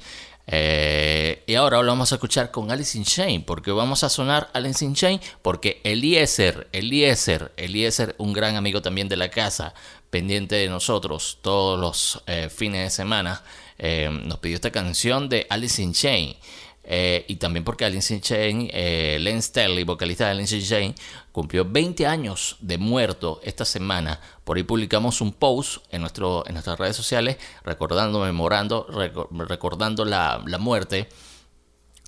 Eh, 0.51 1.45
y 1.47 1.55
ahora 1.57 1.83
lo 1.83 1.89
vamos 1.89 2.11
a 2.11 2.15
escuchar 2.15 2.51
con 2.51 2.71
Alice 2.71 2.97
in 2.97 3.05
Chains, 3.05 3.45
porque 3.45 3.71
vamos 3.71 4.03
a 4.03 4.09
sonar 4.09 4.49
Alice 4.55 4.83
in 4.83 4.95
Chains, 4.95 5.21
porque 5.43 5.83
Eliezer, 5.85 6.69
Eliezer, 6.73 7.53
Eliezer, 7.59 8.15
un 8.17 8.33
gran 8.33 8.57
amigo 8.57 8.81
también 8.81 9.11
de 9.11 9.19
la 9.19 9.29
casa, 9.29 9.75
pendiente 10.09 10.55
de 10.57 10.71
nosotros 10.71 11.39
todos 11.43 11.79
los 11.79 12.23
eh, 12.27 12.49
fines 12.49 12.83
de 12.83 12.91
semana, 12.91 13.43
eh, 13.77 14.09
nos 14.11 14.39
pidió 14.39 14.55
esta 14.55 14.73
canción 14.73 15.29
de 15.29 15.47
Alice 15.51 15.83
in 15.83 15.93
Chains. 15.93 16.37
Eh, 16.91 17.27
y 17.29 17.37
también 17.37 17.65
porque 17.65 17.85
Alice 17.85 18.15
in 18.15 18.23
Chains, 18.23 18.71
eh, 18.73 19.19
Len 19.21 19.43
Sterling, 19.43 19.85
vocalista 19.85 20.25
de 20.25 20.31
Alice 20.31 20.57
in 20.57 20.65
Chains, 20.65 21.01
cumplió 21.33 21.67
20 21.67 22.07
años 22.07 22.57
de 22.61 22.79
muerto 22.79 23.43
esta 23.45 23.67
semana. 23.67 24.19
Por 24.43 24.57
ahí 24.57 24.63
publicamos 24.63 25.21
un 25.21 25.35
post 25.35 25.85
en, 25.91 26.01
nuestro, 26.01 26.47
en 26.47 26.55
nuestras 26.55 26.79
redes 26.79 26.97
sociales 26.97 27.37
recordando, 27.63 28.21
memorando, 28.21 28.87
recordando 28.89 30.07
la, 30.07 30.43
muerte 30.59 31.11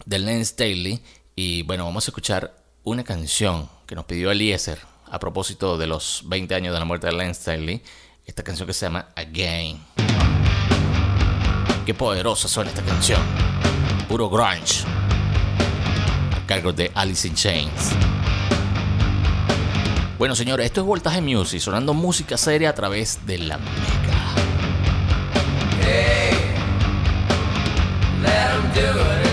de 0.07 0.19
Len 0.19 0.43
Staley. 0.47 1.03
Y 1.37 1.63
bueno, 1.65 1.85
vamos 1.85 2.07
a 2.07 2.11
escuchar 2.11 2.57
una 2.83 3.05
canción 3.05 3.69
que 3.87 3.95
nos 3.95 4.07
pidió 4.07 4.31
Eliezer 4.31 4.79
a 5.11 5.19
propósito 5.19 5.77
de 5.77 5.89
los 5.89 6.23
20 6.25 6.55
años 6.55 6.73
de 6.73 6.79
la 6.79 6.87
muerte 6.87 7.07
de 7.07 7.13
Len 7.13 7.35
Staley. 7.35 7.83
Esta 8.25 8.43
canción 8.43 8.67
que 8.67 8.73
se 8.73 8.87
llama 8.87 9.09
Again. 9.15 9.79
Qué 11.85 11.93
poderosa 11.93 12.49
suena 12.49 12.71
esta 12.71 12.83
canción 12.83 13.21
puro 14.11 14.29
grunge, 14.29 14.85
a 16.37 16.45
cargo 16.45 16.73
de 16.73 16.91
Alice 16.97 17.29
in 17.29 17.35
Chains. 17.37 17.93
Bueno, 20.19 20.35
señores, 20.35 20.67
esto 20.67 20.81
es 20.81 20.87
Voltaje 20.89 21.21
Music, 21.21 21.61
sonando 21.61 21.95
música 21.95 22.37
seria 22.37 22.71
a 22.71 22.75
través 22.75 23.25
de 23.25 23.39
la 23.39 23.57
Mega. 23.59 23.71
Hey, 25.81 26.35
let 28.21 28.57
em 28.57 29.25
do. 29.25 29.30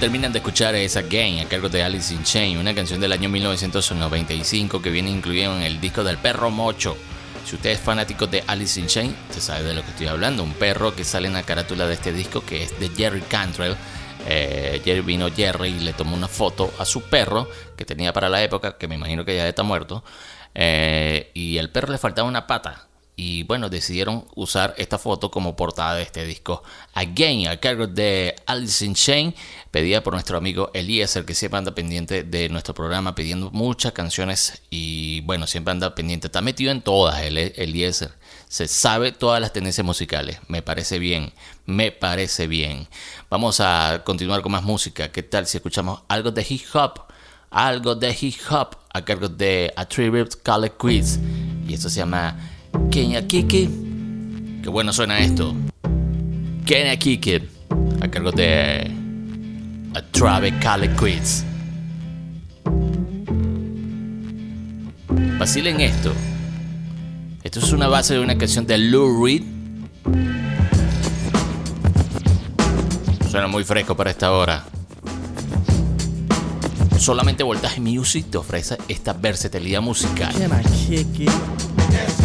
Terminan 0.00 0.32
de 0.32 0.38
escuchar 0.38 0.74
es 0.76 0.96
Again 0.96 1.40
a 1.40 1.48
cargo 1.48 1.68
de 1.68 1.82
Alice 1.82 2.14
in 2.14 2.24
Chain, 2.24 2.56
una 2.56 2.74
canción 2.74 3.02
del 3.02 3.12
año 3.12 3.28
1995 3.28 4.80
que 4.80 4.88
viene 4.88 5.10
incluida 5.10 5.54
en 5.54 5.62
el 5.62 5.78
disco 5.78 6.02
del 6.02 6.16
perro 6.16 6.50
mocho. 6.50 6.96
Si 7.44 7.56
usted 7.56 7.72
es 7.72 7.80
fanático 7.80 8.26
de 8.26 8.42
Alice 8.46 8.80
in 8.80 8.86
Chain, 8.86 9.14
usted 9.28 9.42
sabe 9.42 9.62
de 9.62 9.74
lo 9.74 9.82
que 9.82 9.90
estoy 9.90 10.06
hablando. 10.06 10.42
Un 10.42 10.54
perro 10.54 10.96
que 10.96 11.04
sale 11.04 11.28
en 11.28 11.34
la 11.34 11.42
carátula 11.42 11.86
de 11.86 11.92
este 11.92 12.14
disco 12.14 12.42
que 12.42 12.62
es 12.62 12.80
de 12.80 12.88
Jerry 12.88 13.20
Cantrell. 13.20 13.76
Eh, 14.26 14.80
Jerry 14.82 15.02
vino 15.02 15.28
Jerry 15.30 15.68
y 15.68 15.80
le 15.80 15.92
tomó 15.92 16.16
una 16.16 16.28
foto 16.28 16.72
a 16.78 16.86
su 16.86 17.02
perro 17.02 17.46
que 17.76 17.84
tenía 17.84 18.14
para 18.14 18.30
la 18.30 18.42
época, 18.42 18.78
que 18.78 18.88
me 18.88 18.94
imagino 18.94 19.26
que 19.26 19.36
ya 19.36 19.46
está 19.46 19.64
muerto. 19.64 20.02
Eh, 20.54 21.30
y 21.34 21.58
al 21.58 21.68
perro 21.68 21.92
le 21.92 21.98
faltaba 21.98 22.26
una 22.26 22.46
pata 22.46 22.88
y 23.22 23.42
bueno, 23.42 23.68
decidieron 23.68 24.24
usar 24.34 24.74
esta 24.78 24.96
foto 24.96 25.30
como 25.30 25.54
portada 25.54 25.94
de 25.94 26.02
este 26.04 26.24
disco. 26.24 26.62
Again, 26.94 27.48
a 27.48 27.58
cargo 27.58 27.86
de 27.86 28.34
Alice 28.46 28.82
in 28.82 28.94
Chain, 28.94 29.34
pedida 29.70 30.02
por 30.02 30.14
nuestro 30.14 30.38
amigo 30.38 30.70
Eliezer, 30.72 31.26
que 31.26 31.34
siempre 31.34 31.58
anda 31.58 31.74
pendiente 31.74 32.22
de 32.22 32.48
nuestro 32.48 32.72
programa, 32.72 33.14
pidiendo 33.14 33.50
muchas 33.50 33.92
canciones 33.92 34.62
y 34.70 35.20
bueno, 35.20 35.46
siempre 35.46 35.72
anda 35.72 35.94
pendiente. 35.94 36.28
Está 36.28 36.40
metido 36.40 36.72
en 36.72 36.80
todas, 36.80 37.20
Eliezer. 37.20 38.12
Se 38.48 38.66
sabe 38.66 39.12
todas 39.12 39.38
las 39.38 39.52
tendencias 39.52 39.84
musicales. 39.84 40.38
Me 40.48 40.62
parece 40.62 40.98
bien, 40.98 41.34
me 41.66 41.92
parece 41.92 42.46
bien. 42.46 42.88
Vamos 43.28 43.60
a 43.60 44.00
continuar 44.02 44.40
con 44.40 44.52
más 44.52 44.62
música. 44.62 45.12
¿Qué 45.12 45.22
tal 45.22 45.46
si 45.46 45.58
escuchamos 45.58 46.04
algo 46.08 46.30
de 46.30 46.46
hip 46.48 46.64
hop? 46.72 47.02
Algo 47.50 47.94
de 47.94 48.16
hip 48.18 48.40
hop 48.48 48.78
a 48.94 49.04
cargo 49.04 49.28
de 49.28 49.74
A 49.76 49.84
Tribute 49.84 50.38
Quiz. 50.78 51.18
Y 51.68 51.74
esto 51.74 51.90
se 51.90 51.98
llama 51.98 52.49
Kenya 52.90 53.26
Kiki. 53.26 53.68
Qué 54.62 54.68
bueno 54.68 54.92
suena 54.92 55.18
esto. 55.18 55.54
Kenya 56.64 56.96
Kiki. 56.96 57.40
A 58.00 58.08
cargo 58.08 58.32
de 58.32 58.90
A 59.94 60.02
Travis 60.10 60.54
Cali 60.60 60.88
Quiz. 60.90 61.44
Vacilen 65.38 65.80
esto. 65.80 66.12
Esto 67.42 67.60
es 67.60 67.72
una 67.72 67.88
base 67.88 68.14
de 68.14 68.20
una 68.20 68.36
canción 68.36 68.66
de 68.66 68.78
Lou 68.78 69.24
Reed. 69.24 69.42
Suena 73.30 73.46
muy 73.46 73.64
fresco 73.64 73.96
para 73.96 74.10
esta 74.10 74.32
hora. 74.32 74.64
Solamente 76.98 77.42
Voltaje 77.42 77.80
Music 77.80 78.26
te 78.30 78.36
ofrece 78.36 78.76
esta 78.88 79.14
versatilidad 79.14 79.80
musical. 79.80 80.32
Can 80.34 80.50
I 80.60 80.64
kick 80.86 81.20
it? 81.20 81.30
Yes, 81.90 82.19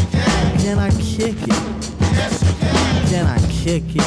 can. 0.66 0.78
Can 0.78 0.80
I 0.80 0.90
kick 0.90 1.36
it? 1.44 1.50
Yes, 2.02 2.42
you 2.44 3.10
can. 3.10 3.26
I 3.28 3.38
kick 3.52 3.84
it. 3.96 4.02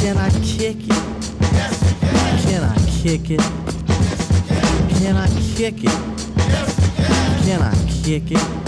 Can 0.00 0.18
I 0.18 0.28
kick 0.42 0.76
it? 0.84 1.00
Can. 1.40 1.72
Can 2.44 2.62
I 2.62 2.76
kick 3.00 3.30
it? 3.30 3.40
Can. 5.00 5.16
I 5.16 5.28
kick 5.56 5.84
it? 5.84 5.90
Can. 6.36 7.44
Can 7.44 7.62
I 7.62 7.74
kick 8.02 8.30
it? 8.32 8.67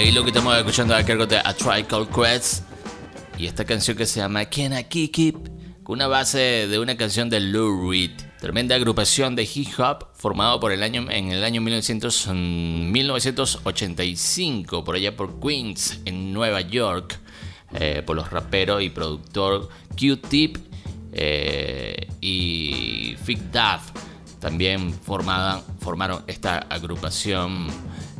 Ahí 0.00 0.12
lo 0.12 0.22
que 0.22 0.30
estamos 0.30 0.56
escuchando 0.56 0.94
a 0.94 1.04
cargo 1.04 1.26
de 1.26 1.36
A 1.36 1.52
Tribe 1.52 1.84
Called 1.84 2.08
Quest. 2.08 2.64
Y 3.36 3.44
esta 3.44 3.66
canción 3.66 3.98
que 3.98 4.06
se 4.06 4.20
llama 4.20 4.46
Can 4.46 4.72
I 4.72 4.84
Kick 4.84 5.18
It 5.18 5.36
con 5.82 5.96
una 5.96 6.06
base 6.06 6.68
de 6.68 6.78
una 6.78 6.96
canción 6.96 7.28
de 7.28 7.38
Lou 7.38 7.90
Reed, 7.90 8.12
tremenda 8.40 8.76
agrupación 8.76 9.36
de 9.36 9.42
hip 9.42 9.78
hop 9.78 10.06
formado 10.14 10.58
por 10.58 10.72
el 10.72 10.82
año 10.82 11.06
en 11.10 11.32
el 11.32 11.44
año 11.44 11.60
1900, 11.60 12.28
1985 12.28 14.84
por 14.84 14.94
allá 14.94 15.14
por 15.14 15.38
Queens 15.38 16.00
en 16.06 16.32
Nueva 16.32 16.62
York 16.62 17.18
eh, 17.74 18.02
por 18.06 18.16
los 18.16 18.30
raperos 18.30 18.82
y 18.82 18.88
productor 18.88 19.68
Q-Tip 19.98 20.56
eh, 21.12 22.08
y 22.22 23.16
Fig 23.22 23.52
Duff. 23.52 23.90
También 24.38 24.94
formaban, 24.94 25.62
formaron 25.78 26.22
esta 26.26 26.60
agrupación 26.70 27.66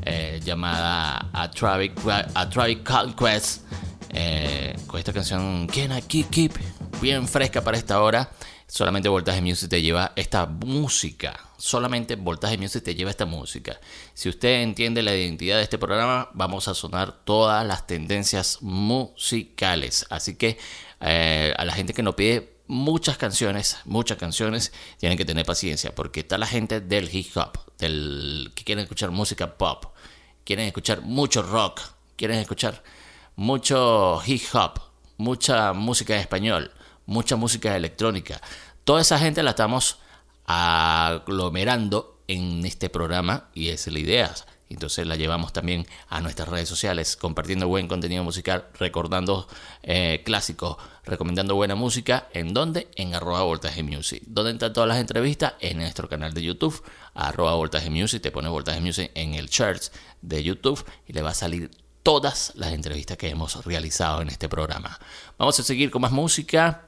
eh, 0.03 0.40
llamada 0.44 1.30
A 1.32 1.51
Travic, 1.51 1.92
A 2.34 2.48
Travic 2.48 2.82
Call 2.82 3.14
Quest 3.14 3.62
eh, 4.11 4.76
con 4.86 4.98
esta 4.98 5.12
canción 5.12 5.66
Can 5.68 5.96
I 5.96 6.03
Keep, 6.03 6.30
Keep 6.30 6.53
bien 7.01 7.26
fresca 7.28 7.62
para 7.62 7.76
esta 7.76 8.01
hora. 8.03 8.30
Solamente 8.66 9.09
Voltaje 9.09 9.42
Music 9.42 9.68
te 9.68 9.82
lleva 9.82 10.12
esta 10.14 10.46
música. 10.46 11.38
Solamente 11.59 12.14
Voltaje 12.14 12.57
Music 12.57 12.84
te 12.84 12.94
lleva 12.94 13.11
esta 13.11 13.26
música. 13.26 13.80
Si 14.14 14.28
usted 14.28 14.62
entiende 14.62 15.03
la 15.03 15.14
identidad 15.14 15.57
de 15.57 15.64
este 15.64 15.78
programa 15.78 16.30
vamos 16.34 16.68
a 16.68 16.74
sonar 16.74 17.24
todas 17.24 17.66
las 17.66 17.86
tendencias 17.86 18.59
musicales. 18.62 20.07
Así 20.09 20.36
que 20.36 20.57
eh, 21.01 21.53
a 21.57 21.64
la 21.64 21.72
gente 21.72 21.94
que 21.94 22.03
nos 22.03 22.14
pide 22.14 22.59
muchas 22.70 23.18
canciones, 23.18 23.78
muchas 23.84 24.16
canciones, 24.16 24.72
tienen 24.98 25.18
que 25.18 25.24
tener 25.24 25.44
paciencia, 25.44 25.92
porque 25.92 26.20
está 26.20 26.38
la 26.38 26.46
gente 26.46 26.80
del 26.80 27.12
hip 27.12 27.36
hop, 27.36 27.58
del 27.78 28.52
que 28.54 28.62
quieren 28.62 28.84
escuchar 28.84 29.10
música 29.10 29.58
pop, 29.58 29.86
quieren 30.44 30.66
escuchar 30.66 31.02
mucho 31.02 31.42
rock, 31.42 31.80
quieren 32.14 32.38
escuchar 32.38 32.82
mucho 33.34 34.22
hip 34.24 34.42
hop, 34.52 34.80
mucha 35.16 35.72
música 35.72 36.14
en 36.14 36.20
español, 36.20 36.70
mucha 37.06 37.34
música 37.34 37.76
electrónica. 37.76 38.40
Toda 38.84 39.00
esa 39.00 39.18
gente 39.18 39.42
la 39.42 39.50
estamos 39.50 39.98
aglomerando 40.46 42.22
en 42.28 42.64
este 42.64 42.88
programa 42.88 43.48
y 43.52 43.70
es 43.70 43.88
la 43.88 43.98
idea. 43.98 44.32
Entonces 44.70 45.04
la 45.04 45.16
llevamos 45.16 45.52
también 45.52 45.84
a 46.08 46.20
nuestras 46.20 46.48
redes 46.48 46.68
sociales, 46.68 47.16
compartiendo 47.16 47.66
buen 47.66 47.88
contenido 47.88 48.22
musical, 48.22 48.66
recordando 48.78 49.48
eh, 49.82 50.22
clásicos, 50.24 50.76
recomendando 51.11 51.56
buena 51.56 51.74
música. 51.74 52.28
¿En 52.32 52.54
dónde? 52.54 52.88
En 52.94 53.14
arroba 53.14 53.42
voltaje 53.42 53.82
music. 53.82 54.22
¿Dónde 54.26 54.52
están 54.52 54.72
todas 54.72 54.88
las 54.88 54.98
entrevistas? 54.98 55.54
En 55.61 55.78
nuestro 55.78 56.08
canal 56.08 56.32
de 56.32 56.42
YouTube, 56.42 56.82
arroba 57.14 57.54
voltaje 57.54 57.90
music. 57.90 58.22
Te 58.22 58.30
pones 58.30 58.50
voltaje 58.50 58.80
music 58.80 59.11
en 59.14 59.34
el 59.34 59.50
chart 59.50 59.82
de 60.22 60.42
YouTube 60.42 60.84
y 61.08 61.12
le 61.12 61.22
va 61.22 61.30
a 61.30 61.34
salir 61.34 61.70
todas 62.04 62.52
las 62.54 62.72
entrevistas 62.72 63.16
que 63.16 63.28
hemos 63.28 63.64
realizado 63.64 64.22
en 64.22 64.28
este 64.28 64.48
programa. 64.48 64.98
Vamos 65.36 65.58
a 65.58 65.64
seguir 65.64 65.90
con 65.90 66.00
más 66.00 66.12
música. 66.12 66.86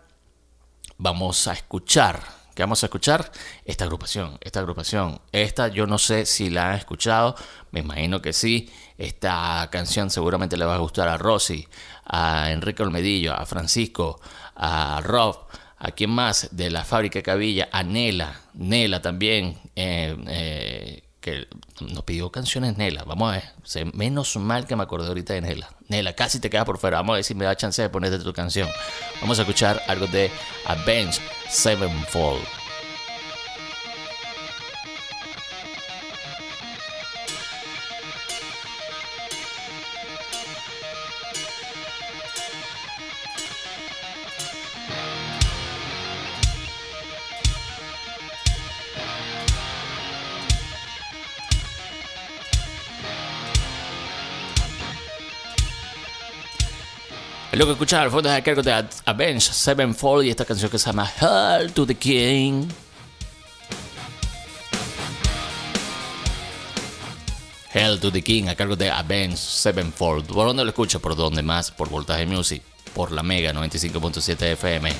Vamos 0.98 1.48
a 1.48 1.54
escuchar 1.54 2.22
que 2.54 2.62
vamos 2.62 2.82
a 2.82 2.86
escuchar 2.86 3.30
esta 3.64 3.84
agrupación, 3.84 4.38
esta 4.40 4.60
agrupación. 4.60 5.20
Esta 5.32 5.68
yo 5.68 5.86
no 5.86 5.98
sé 5.98 6.26
si 6.26 6.50
la 6.50 6.70
han 6.70 6.76
escuchado, 6.76 7.34
me 7.70 7.80
imagino 7.80 8.20
que 8.20 8.32
sí. 8.32 8.70
Esta 8.98 9.68
canción 9.70 10.10
seguramente 10.10 10.56
le 10.56 10.64
va 10.64 10.74
a 10.74 10.78
gustar 10.78 11.08
a 11.08 11.18
Rosy, 11.18 11.66
a 12.04 12.50
Enrique 12.50 12.82
Olmedillo, 12.82 13.34
a 13.34 13.46
Francisco, 13.46 14.20
a 14.54 15.00
Rob, 15.02 15.36
a 15.78 15.90
quien 15.90 16.10
más 16.10 16.48
de 16.52 16.70
la 16.70 16.84
fábrica 16.84 17.22
Cabilla, 17.22 17.68
a 17.72 17.82
Nela, 17.82 18.40
Nela 18.54 19.02
también, 19.02 19.58
eh, 19.74 20.16
eh, 20.28 21.01
que 21.22 21.48
nos 21.80 22.04
pidió 22.04 22.30
canciones 22.30 22.76
Nela. 22.76 23.04
Vamos 23.04 23.32
a 23.32 23.36
ver, 23.36 23.94
menos 23.94 24.36
mal 24.36 24.66
que 24.66 24.76
me 24.76 24.82
acordé 24.82 25.08
ahorita 25.08 25.32
de 25.32 25.40
Nela. 25.40 25.70
Nela, 25.88 26.12
casi 26.12 26.38
te 26.38 26.50
quedas 26.50 26.66
por 26.66 26.76
fuera. 26.76 26.98
Vamos 26.98 27.14
a 27.14 27.16
ver 27.16 27.24
si 27.24 27.34
me 27.34 27.46
da 27.46 27.56
chance 27.56 27.80
de 27.80 27.88
ponerte 27.88 28.18
tu 28.18 28.34
canción. 28.34 28.68
Vamos 29.22 29.38
a 29.38 29.42
escuchar 29.42 29.80
algo 29.88 30.06
de 30.08 30.30
Avenged 30.66 31.22
Sevenfold. 31.48 32.61
Lo 57.62 57.66
que 57.66 57.72
escuchas 57.74 58.00
al 58.00 58.10
fondo 58.10 58.28
es 58.28 58.34
el 58.34 58.42
cargo 58.42 58.60
de 58.60 58.72
Avenged 59.04 59.52
Sevenfold 59.52 60.26
y 60.26 60.30
esta 60.30 60.44
canción 60.44 60.68
que 60.68 60.80
se 60.80 60.86
llama 60.86 61.08
Hell 61.08 61.72
to 61.72 61.86
the 61.86 61.94
King. 61.94 62.66
Hell 67.72 68.00
to 68.00 68.10
the 68.10 68.20
King 68.20 68.48
a 68.48 68.56
cargo 68.56 68.74
de 68.74 68.90
Avenged 68.90 69.36
Sevenfold. 69.36 70.26
¿Por 70.26 70.48
dónde 70.48 70.64
lo 70.64 70.70
escuchas? 70.70 71.00
¿Por 71.00 71.14
dónde 71.14 71.44
más? 71.44 71.70
Por 71.70 71.88
Voltaje 71.88 72.26
Music. 72.26 72.64
Por 72.96 73.12
la 73.12 73.22
Mega 73.22 73.52
95.7 73.52 74.42
FM. 74.42 74.92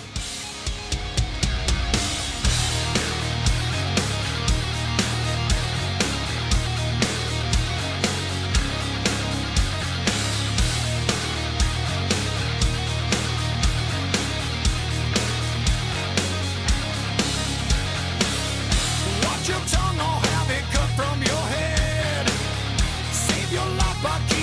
Bucky. 24.03 24.42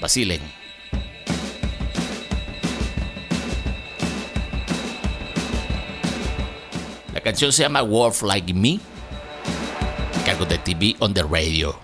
Vacilen. 0.00 0.40
La 7.12 7.20
canción 7.20 7.52
se 7.52 7.62
llama 7.62 7.82
Wolf 7.82 8.22
Like 8.22 8.52
Me 8.52 8.80
de 10.42 10.58
TV 10.58 10.96
on 10.98 11.14
the 11.14 11.22
Radio. 11.22 11.76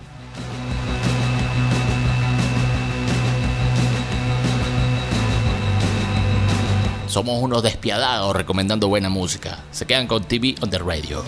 Somos 7.07 7.41
unos 7.41 7.63
despiadados 7.63 8.35
recomendando 8.35 8.89
buena 8.89 9.09
música. 9.09 9.59
Se 9.71 9.85
quedan 9.85 10.07
con 10.07 10.25
TV 10.25 10.55
on 10.61 10.69
the 10.69 10.79
Radio. 10.79 11.23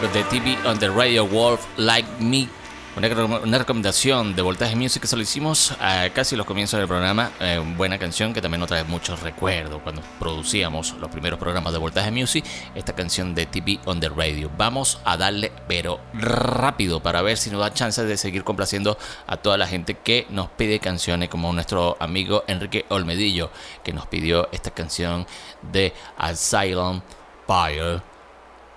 De 0.00 0.24
TV 0.24 0.56
on 0.66 0.78
the 0.78 0.88
Radio 0.88 1.26
Wolf 1.26 1.66
Like 1.76 2.08
Me. 2.18 2.48
Una, 2.96 3.08
una 3.36 3.58
recomendación 3.58 4.34
de 4.34 4.40
Voltaje 4.40 4.74
Music 4.74 5.02
que 5.02 5.06
se 5.06 5.16
lo 5.16 5.22
hicimos 5.22 5.72
a 5.80 6.08
casi 6.14 6.34
los 6.34 6.46
comienzos 6.46 6.78
del 6.78 6.88
programa. 6.88 7.30
Eh, 7.40 7.62
buena 7.76 7.98
canción 7.98 8.32
que 8.32 8.40
también 8.40 8.60
nos 8.60 8.70
trae 8.70 8.84
muchos 8.84 9.20
recuerdos 9.20 9.82
cuando 9.82 10.00
producíamos 10.18 10.94
los 10.94 11.10
primeros 11.10 11.38
programas 11.38 11.74
de 11.74 11.78
Voltaje 11.78 12.10
Music. 12.10 12.42
Esta 12.74 12.94
canción 12.94 13.34
de 13.34 13.44
TV 13.44 13.80
on 13.84 14.00
the 14.00 14.08
Radio. 14.08 14.50
Vamos 14.56 14.98
a 15.04 15.18
darle, 15.18 15.52
pero 15.68 16.00
rápido, 16.14 17.02
para 17.02 17.20
ver 17.20 17.36
si 17.36 17.50
nos 17.50 17.60
da 17.60 17.74
chance 17.74 18.02
de 18.02 18.16
seguir 18.16 18.44
complaciendo 18.44 18.96
a 19.26 19.36
toda 19.36 19.58
la 19.58 19.66
gente 19.66 19.98
que 19.98 20.26
nos 20.30 20.48
pide 20.48 20.78
canciones, 20.78 21.28
como 21.28 21.52
nuestro 21.52 21.98
amigo 22.00 22.44
Enrique 22.46 22.86
Olmedillo, 22.88 23.50
que 23.84 23.92
nos 23.92 24.06
pidió 24.06 24.48
esta 24.52 24.70
canción 24.70 25.26
de 25.70 25.92
Asylum 26.16 27.02
Fire. 27.46 28.11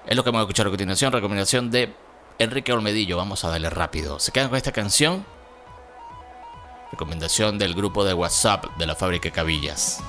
Es 0.07 0.15
lo 0.15 0.23
que 0.23 0.29
vamos 0.29 0.41
a 0.41 0.43
escuchar 0.43 0.67
a 0.67 0.69
continuación. 0.69 1.11
Recomendación 1.11 1.71
de 1.71 1.91
Enrique 2.37 2.71
Olmedillo. 2.71 3.17
Vamos 3.17 3.43
a 3.43 3.49
darle 3.49 3.71
rápido. 3.71 4.19
¿Se 4.19 4.31
quedan 4.31 4.49
con 4.49 4.57
esta 4.57 4.71
canción? 4.71 5.25
Recomendación 6.91 7.57
del 7.57 7.73
grupo 7.73 8.05
de 8.05 8.13
WhatsApp 8.13 8.65
de 8.77 8.85
la 8.85 8.95
fábrica 8.95 9.31
Cabillas. 9.31 10.03